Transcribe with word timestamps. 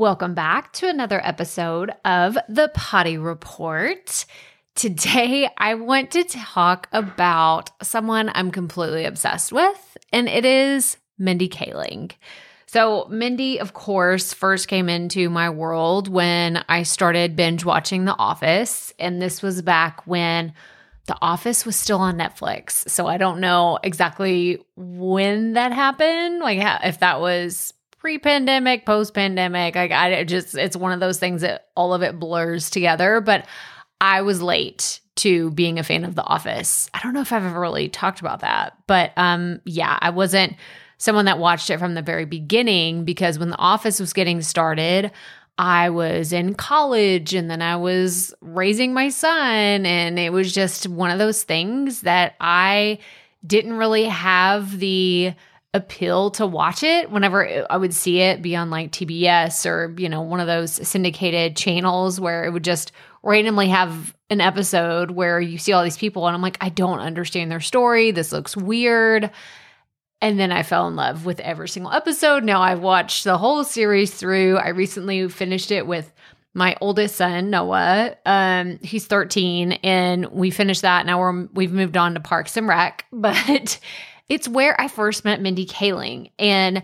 Welcome 0.00 0.32
back 0.32 0.72
to 0.72 0.88
another 0.88 1.20
episode 1.22 1.92
of 2.06 2.38
the 2.48 2.70
Potty 2.72 3.18
Report. 3.18 4.24
Today, 4.74 5.46
I 5.58 5.74
want 5.74 6.12
to 6.12 6.24
talk 6.24 6.88
about 6.90 7.70
someone 7.84 8.30
I'm 8.32 8.50
completely 8.50 9.04
obsessed 9.04 9.52
with, 9.52 9.98
and 10.10 10.26
it 10.26 10.46
is 10.46 10.96
Mindy 11.18 11.50
Kaling. 11.50 12.12
So, 12.64 13.08
Mindy, 13.10 13.60
of 13.60 13.74
course, 13.74 14.32
first 14.32 14.68
came 14.68 14.88
into 14.88 15.28
my 15.28 15.50
world 15.50 16.08
when 16.08 16.64
I 16.66 16.84
started 16.84 17.36
binge 17.36 17.66
watching 17.66 18.06
The 18.06 18.16
Office. 18.16 18.94
And 18.98 19.20
this 19.20 19.42
was 19.42 19.60
back 19.60 20.06
when 20.06 20.54
The 21.08 21.18
Office 21.20 21.66
was 21.66 21.76
still 21.76 21.98
on 21.98 22.16
Netflix. 22.16 22.88
So, 22.88 23.06
I 23.06 23.18
don't 23.18 23.38
know 23.38 23.78
exactly 23.82 24.64
when 24.76 25.52
that 25.52 25.74
happened, 25.74 26.38
like 26.38 26.58
if 26.84 27.00
that 27.00 27.20
was 27.20 27.74
pre-pandemic, 28.00 28.86
post-pandemic. 28.86 29.76
Like 29.76 29.92
I 29.92 30.24
just 30.24 30.56
it's 30.56 30.76
one 30.76 30.92
of 30.92 31.00
those 31.00 31.18
things 31.18 31.42
that 31.42 31.68
all 31.76 31.94
of 31.94 32.02
it 32.02 32.18
blurs 32.18 32.70
together, 32.70 33.20
but 33.20 33.46
I 34.00 34.22
was 34.22 34.42
late 34.42 35.00
to 35.16 35.50
being 35.50 35.78
a 35.78 35.82
fan 35.82 36.04
of 36.04 36.14
The 36.14 36.24
Office. 36.24 36.88
I 36.94 37.00
don't 37.02 37.12
know 37.12 37.20
if 37.20 37.32
I've 37.32 37.44
ever 37.44 37.60
really 37.60 37.88
talked 37.88 38.20
about 38.20 38.40
that, 38.40 38.76
but 38.86 39.12
um 39.16 39.60
yeah, 39.64 39.98
I 40.00 40.10
wasn't 40.10 40.56
someone 40.96 41.26
that 41.26 41.38
watched 41.38 41.70
it 41.70 41.78
from 41.78 41.94
the 41.94 42.02
very 42.02 42.24
beginning 42.24 43.04
because 43.04 43.38
when 43.38 43.50
The 43.50 43.58
Office 43.58 44.00
was 44.00 44.12
getting 44.14 44.40
started, 44.40 45.12
I 45.58 45.90
was 45.90 46.32
in 46.32 46.54
college 46.54 47.34
and 47.34 47.50
then 47.50 47.60
I 47.60 47.76
was 47.76 48.32
raising 48.40 48.94
my 48.94 49.10
son 49.10 49.84
and 49.84 50.18
it 50.18 50.32
was 50.32 50.54
just 50.54 50.88
one 50.88 51.10
of 51.10 51.18
those 51.18 51.42
things 51.42 52.00
that 52.00 52.34
I 52.40 52.98
didn't 53.46 53.74
really 53.74 54.04
have 54.06 54.78
the 54.78 55.34
appeal 55.72 56.30
to 56.32 56.46
watch 56.46 56.82
it 56.82 57.10
whenever 57.10 57.64
I 57.70 57.76
would 57.76 57.94
see 57.94 58.20
it 58.20 58.42
be 58.42 58.56
on 58.56 58.70
like 58.70 58.90
TBS 58.90 59.66
or, 59.66 59.94
you 59.98 60.08
know, 60.08 60.20
one 60.22 60.40
of 60.40 60.46
those 60.46 60.72
syndicated 60.72 61.56
channels 61.56 62.20
where 62.20 62.44
it 62.44 62.52
would 62.52 62.64
just 62.64 62.90
randomly 63.22 63.68
have 63.68 64.14
an 64.30 64.40
episode 64.40 65.12
where 65.12 65.40
you 65.40 65.58
see 65.58 65.72
all 65.72 65.84
these 65.84 65.96
people 65.96 66.26
and 66.26 66.34
I'm 66.34 66.42
like, 66.42 66.58
I 66.60 66.70
don't 66.70 66.98
understand 66.98 67.50
their 67.50 67.60
story. 67.60 68.10
This 68.10 68.32
looks 68.32 68.56
weird. 68.56 69.30
And 70.20 70.38
then 70.38 70.52
I 70.52 70.64
fell 70.64 70.88
in 70.88 70.96
love 70.96 71.24
with 71.24 71.40
every 71.40 71.68
single 71.68 71.92
episode. 71.92 72.44
Now 72.44 72.60
I've 72.60 72.80
watched 72.80 73.24
the 73.24 73.38
whole 73.38 73.64
series 73.64 74.12
through. 74.12 74.58
I 74.58 74.68
recently 74.68 75.28
finished 75.28 75.70
it 75.70 75.86
with 75.86 76.12
my 76.52 76.76
oldest 76.80 77.16
son 77.16 77.50
Noah. 77.50 78.16
Um, 78.26 78.78
he's 78.82 79.06
13, 79.06 79.72
and 79.72 80.26
we 80.26 80.50
finished 80.50 80.82
that. 80.82 81.06
Now 81.06 81.20
we're 81.20 81.46
we've 81.54 81.72
moved 81.72 81.96
on 81.96 82.14
to 82.14 82.20
Parks 82.20 82.56
and 82.56 82.68
Rec, 82.68 83.06
but 83.12 83.78
it's 84.30 84.48
where 84.48 84.80
I 84.80 84.88
first 84.88 85.24
met 85.24 85.42
Mindy 85.42 85.66
Kaling. 85.66 86.30
And 86.38 86.82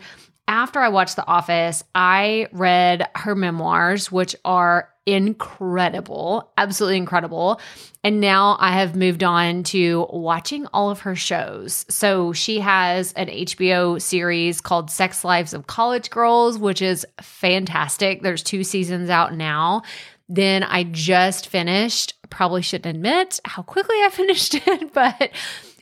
after 0.49 0.81
I 0.81 0.91
watched 0.91 1.17
The 1.17 1.27
Office, 1.27 1.83
I 1.95 2.49
read 2.53 3.09
her 3.15 3.35
memoirs, 3.35 4.13
which 4.13 4.37
are 4.45 4.91
incredible, 5.07 6.53
absolutely 6.59 6.97
incredible. 6.97 7.61
And 8.03 8.21
now 8.21 8.57
I 8.59 8.73
have 8.73 8.97
moved 8.97 9.23
on 9.23 9.63
to 9.65 10.07
watching 10.11 10.67
all 10.75 10.91
of 10.91 11.01
her 11.01 11.15
shows. 11.15 11.87
So 11.89 12.33
she 12.33 12.59
has 12.61 13.13
an 13.13 13.29
HBO 13.29 14.03
series 14.03 14.61
called 14.61 14.91
Sex 14.91 15.25
Lives 15.25 15.55
of 15.55 15.69
College 15.69 16.11
Girls, 16.11 16.59
which 16.59 16.83
is 16.83 17.07
fantastic. 17.23 18.23
There's 18.23 18.43
two 18.43 18.65
seasons 18.65 19.09
out 19.09 19.35
now. 19.35 19.83
Then 20.29 20.65
I 20.65 20.83
just 20.83 21.49
finished, 21.49 22.15
probably 22.31 22.63
shouldn't 22.63 22.97
admit 22.97 23.39
how 23.45 23.63
quickly 23.63 23.97
I 23.97 24.09
finished 24.13 24.55
it, 24.57 24.93
but 24.93 25.31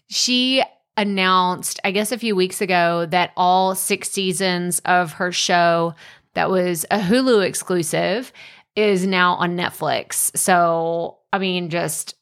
she 0.08 0.62
announced, 0.96 1.80
I 1.84 1.90
guess 1.90 2.12
a 2.12 2.18
few 2.18 2.36
weeks 2.36 2.60
ago, 2.60 3.06
that 3.06 3.32
all 3.36 3.74
six 3.74 4.10
seasons 4.10 4.80
of 4.80 5.12
her 5.14 5.32
show 5.32 5.94
that 6.34 6.50
was 6.50 6.84
a 6.90 6.98
Hulu 6.98 7.44
exclusive 7.44 8.32
is 8.76 9.06
now 9.06 9.34
on 9.34 9.56
Netflix. 9.56 10.36
So, 10.36 11.18
I 11.32 11.38
mean, 11.38 11.70
just 11.70 12.14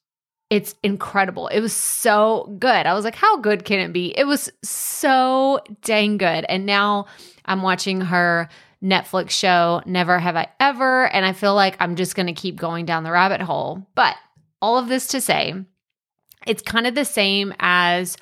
it's 0.51 0.75
incredible. 0.83 1.49
It 1.49 1.61
was 1.61 1.73
so 1.73 2.55
good. 2.59 2.87
I 2.87 2.93
was 2.93 3.07
like, 3.07 3.15
how 3.15 3.39
good 3.39 3.65
can 3.65 3.81
it 3.81 3.91
be? 3.91 4.09
It 4.09 4.25
was 4.25 4.51
so 4.63 5.61
dang 5.81 6.19
good. 6.19 6.45
And 6.47 6.67
now 6.67 7.07
I'm 7.47 7.63
watching 7.63 8.03
her 8.03 8.51
Netflix 8.83 9.31
show, 9.31 9.81
Never 9.87 10.19
Have 10.19 10.37
I 10.37 10.49
Ever. 10.61 11.07
And 11.07 11.25
I 11.25 11.33
feel 11.33 11.55
like 11.55 11.77
I'm 11.81 11.97
just 11.97 12.15
going 12.15 12.27
to 12.27 12.35
keep 12.35 12.57
going 12.57 12.85
down 12.85 13.03
the 13.03 13.11
rabbit 13.11 13.41
hole. 13.41 13.87
But 13.95 14.15
all 14.61 14.77
of 14.77 14.89
this 14.89 15.07
to 15.09 15.23
say, 15.23 15.55
it's 16.47 16.63
kind 16.63 16.87
of 16.87 16.95
the 16.95 17.07
same 17.07 17.55
as 17.59 18.19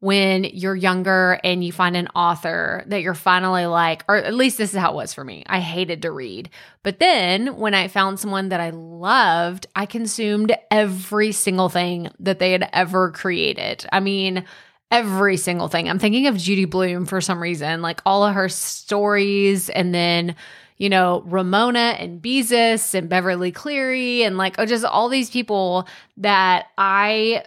when 0.00 0.44
you're 0.44 0.76
younger 0.76 1.40
and 1.42 1.64
you 1.64 1.72
find 1.72 1.96
an 1.96 2.08
author 2.14 2.84
that 2.86 3.02
you're 3.02 3.14
finally 3.14 3.66
like, 3.66 4.04
or 4.08 4.16
at 4.16 4.34
least 4.34 4.58
this 4.58 4.72
is 4.72 4.78
how 4.78 4.92
it 4.92 4.96
was 4.96 5.12
for 5.12 5.24
me. 5.24 5.42
I 5.46 5.58
hated 5.58 6.02
to 6.02 6.12
read. 6.12 6.50
But 6.84 7.00
then 7.00 7.56
when 7.56 7.74
I 7.74 7.88
found 7.88 8.20
someone 8.20 8.50
that 8.50 8.60
I 8.60 8.70
loved, 8.70 9.66
I 9.74 9.86
consumed 9.86 10.54
every 10.70 11.32
single 11.32 11.68
thing 11.68 12.10
that 12.20 12.38
they 12.38 12.52
had 12.52 12.68
ever 12.72 13.10
created. 13.10 13.86
I 13.90 13.98
mean, 13.98 14.44
every 14.90 15.36
single 15.36 15.68
thing. 15.68 15.88
I'm 15.88 15.98
thinking 15.98 16.28
of 16.28 16.36
Judy 16.36 16.64
Blume 16.64 17.04
for 17.04 17.20
some 17.20 17.42
reason, 17.42 17.82
like 17.82 18.00
all 18.06 18.24
of 18.24 18.34
her 18.34 18.48
stories 18.48 19.68
and 19.68 19.94
then 19.94 20.36
you 20.78 20.88
know, 20.88 21.24
Ramona 21.26 21.96
and 21.98 22.22
Beezus 22.22 22.94
and 22.94 23.08
Beverly 23.08 23.50
Cleary 23.50 24.22
and 24.22 24.38
like 24.38 24.54
oh, 24.58 24.64
just 24.64 24.84
all 24.84 25.08
these 25.08 25.28
people 25.28 25.88
that 26.18 26.66
I 26.78 27.42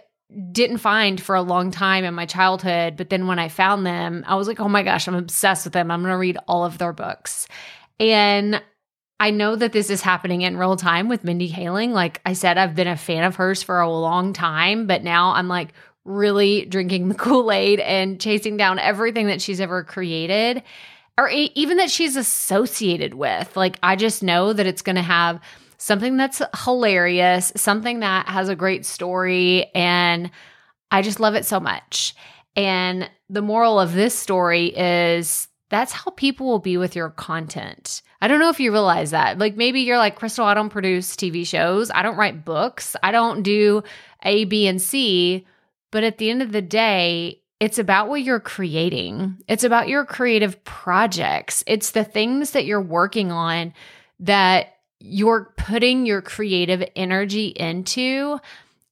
didn't 0.52 0.78
find 0.78 1.20
for 1.20 1.34
a 1.34 1.42
long 1.42 1.70
time 1.70 2.04
in 2.04 2.14
my 2.14 2.26
childhood. 2.26 2.96
But 2.96 3.10
then 3.10 3.26
when 3.26 3.38
I 3.38 3.48
found 3.48 3.86
them, 3.86 4.24
I 4.26 4.34
was 4.34 4.48
like, 4.48 4.60
oh 4.60 4.68
my 4.68 4.82
gosh, 4.82 5.06
I'm 5.06 5.14
obsessed 5.14 5.64
with 5.64 5.72
them. 5.72 5.90
I'm 5.90 6.00
going 6.00 6.12
to 6.12 6.18
read 6.18 6.38
all 6.48 6.64
of 6.64 6.78
their 6.78 6.92
books. 6.92 7.46
And 8.00 8.62
I 9.20 9.30
know 9.30 9.54
that 9.54 9.72
this 9.72 9.88
is 9.90 10.02
happening 10.02 10.42
in 10.42 10.56
real 10.56 10.76
time 10.76 11.08
with 11.08 11.22
Mindy 11.22 11.50
Kaling. 11.50 11.90
Like 11.90 12.20
I 12.26 12.32
said, 12.32 12.58
I've 12.58 12.74
been 12.74 12.88
a 12.88 12.96
fan 12.96 13.24
of 13.24 13.36
hers 13.36 13.62
for 13.62 13.80
a 13.80 13.90
long 13.90 14.32
time, 14.32 14.86
but 14.86 15.04
now 15.04 15.32
I'm 15.32 15.48
like 15.48 15.72
really 16.04 16.64
drinking 16.64 17.08
the 17.08 17.14
Kool 17.16 17.52
Aid 17.52 17.78
and 17.80 18.20
chasing 18.20 18.56
down 18.56 18.78
everything 18.78 19.28
that 19.28 19.40
she's 19.40 19.60
ever 19.60 19.84
created 19.84 20.62
or 21.18 21.28
even 21.28 21.76
that 21.76 21.90
she's 21.90 22.16
associated 22.16 23.14
with. 23.14 23.56
Like 23.56 23.78
I 23.82 23.96
just 23.96 24.22
know 24.22 24.52
that 24.52 24.66
it's 24.66 24.82
going 24.82 24.96
to 24.96 25.02
have 25.02 25.40
something 25.82 26.16
that's 26.16 26.40
hilarious, 26.62 27.52
something 27.56 28.00
that 28.00 28.28
has 28.28 28.48
a 28.48 28.54
great 28.54 28.86
story. 28.86 29.66
And 29.74 30.30
I 30.92 31.02
just 31.02 31.18
love 31.18 31.34
it 31.34 31.44
so 31.44 31.58
much. 31.58 32.14
And 32.54 33.10
the 33.28 33.42
moral 33.42 33.80
of 33.80 33.92
this 33.92 34.16
story 34.16 34.66
is 34.66 35.48
that's 35.70 35.90
how 35.90 36.12
people 36.12 36.46
will 36.46 36.60
be 36.60 36.76
with 36.76 36.94
your 36.94 37.10
content. 37.10 38.00
I 38.20 38.28
don't 38.28 38.38
know 38.38 38.48
if 38.48 38.60
you 38.60 38.70
realize 38.70 39.10
that. 39.10 39.38
Like 39.38 39.56
maybe 39.56 39.80
you're 39.80 39.98
like, 39.98 40.14
Crystal, 40.14 40.44
I 40.44 40.54
don't 40.54 40.68
produce 40.68 41.16
TV 41.16 41.44
shows, 41.44 41.90
I 41.90 42.02
don't 42.02 42.16
write 42.16 42.44
books, 42.44 42.94
I 43.02 43.10
don't 43.10 43.42
do 43.42 43.82
A, 44.22 44.44
B, 44.44 44.68
and 44.68 44.80
C. 44.80 45.48
But 45.90 46.04
at 46.04 46.18
the 46.18 46.30
end 46.30 46.42
of 46.42 46.52
the 46.52 46.62
day, 46.62 47.42
it's 47.58 47.80
about 47.80 48.08
what 48.08 48.22
you're 48.22 48.38
creating. 48.38 49.38
It's 49.48 49.64
about 49.64 49.88
your 49.88 50.04
creative 50.04 50.62
projects. 50.62 51.64
It's 51.66 51.90
the 51.90 52.04
things 52.04 52.52
that 52.52 52.66
you're 52.66 52.80
working 52.80 53.32
on 53.32 53.74
that 54.20 54.76
you're 55.02 55.52
putting 55.56 56.06
your 56.06 56.22
creative 56.22 56.82
energy 56.94 57.48
into. 57.48 58.38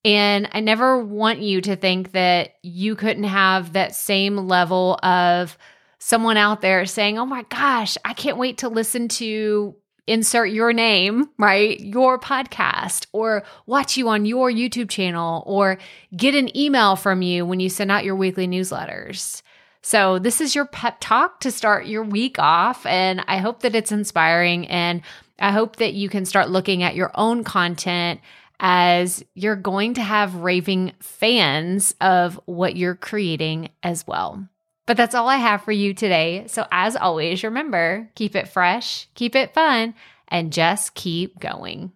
And 0.04 0.48
I 0.52 0.60
never 0.60 1.02
want 1.02 1.40
you 1.40 1.60
to 1.62 1.76
think 1.76 2.12
that 2.12 2.54
you 2.62 2.96
couldn't 2.96 3.24
have 3.24 3.74
that 3.74 3.94
same 3.94 4.36
level 4.36 4.98
of 5.02 5.56
someone 5.98 6.36
out 6.36 6.62
there 6.62 6.86
saying, 6.86 7.18
Oh 7.18 7.26
my 7.26 7.44
gosh, 7.44 7.96
I 8.04 8.14
can't 8.14 8.38
wait 8.38 8.58
to 8.58 8.68
listen 8.68 9.08
to 9.08 9.76
insert 10.06 10.50
your 10.50 10.72
name, 10.72 11.28
right? 11.38 11.78
Your 11.78 12.18
podcast, 12.18 13.06
or 13.12 13.44
watch 13.66 13.96
you 13.96 14.08
on 14.08 14.26
your 14.26 14.50
YouTube 14.50 14.90
channel, 14.90 15.44
or 15.46 15.78
get 16.16 16.34
an 16.34 16.54
email 16.56 16.96
from 16.96 17.22
you 17.22 17.46
when 17.46 17.60
you 17.60 17.68
send 17.68 17.92
out 17.92 18.04
your 18.04 18.16
weekly 18.16 18.48
newsletters. 18.48 19.42
So, 19.82 20.18
this 20.18 20.40
is 20.40 20.54
your 20.54 20.66
pep 20.66 20.98
talk 21.00 21.40
to 21.40 21.50
start 21.50 21.86
your 21.86 22.04
week 22.04 22.38
off. 22.38 22.84
And 22.86 23.24
I 23.26 23.38
hope 23.38 23.60
that 23.62 23.74
it's 23.74 23.92
inspiring. 23.92 24.66
And 24.68 25.02
I 25.38 25.52
hope 25.52 25.76
that 25.76 25.94
you 25.94 26.08
can 26.08 26.26
start 26.26 26.50
looking 26.50 26.82
at 26.82 26.94
your 26.94 27.10
own 27.14 27.44
content 27.44 28.20
as 28.60 29.24
you're 29.34 29.56
going 29.56 29.94
to 29.94 30.02
have 30.02 30.34
raving 30.36 30.92
fans 31.00 31.94
of 32.00 32.38
what 32.44 32.76
you're 32.76 32.94
creating 32.94 33.70
as 33.82 34.06
well. 34.06 34.46
But 34.86 34.98
that's 34.98 35.14
all 35.14 35.28
I 35.28 35.36
have 35.36 35.62
for 35.62 35.72
you 35.72 35.94
today. 35.94 36.44
So, 36.48 36.66
as 36.70 36.96
always, 36.96 37.42
remember 37.42 38.10
keep 38.14 38.36
it 38.36 38.48
fresh, 38.48 39.08
keep 39.14 39.34
it 39.34 39.54
fun, 39.54 39.94
and 40.28 40.52
just 40.52 40.94
keep 40.94 41.40
going. 41.40 41.92